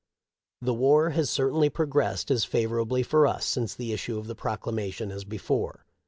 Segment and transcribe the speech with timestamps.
[0.63, 5.11] "The war has certainly progresssed as favorably for us since the issue of the proclamation
[5.11, 5.85] as before.